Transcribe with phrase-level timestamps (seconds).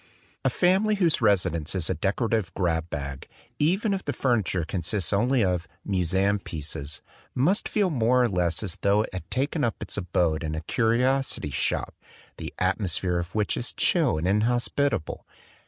[0.43, 3.27] A family whose residence is a decorative grab bag,
[3.59, 7.01] even if the furniture consists only of "museum pieces,"
[7.35, 10.61] must feel more or less as tho it had taken up its abode in a
[10.61, 11.93] curiosity shop,
[12.37, 15.23] the atmosphere of which is chill and in hospitable.